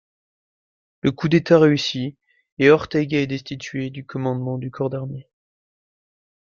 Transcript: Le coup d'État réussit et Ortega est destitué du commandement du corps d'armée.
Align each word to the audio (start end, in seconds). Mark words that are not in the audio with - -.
Le 1.01 1.11
coup 1.11 1.29
d'État 1.29 1.59
réussit 1.59 2.17
et 2.57 2.71
Ortega 2.71 3.19
est 3.19 3.27
destitué 3.27 3.91
du 3.91 4.03
commandement 4.03 4.57
du 4.57 4.71
corps 4.71 4.89
d'armée. 4.89 5.29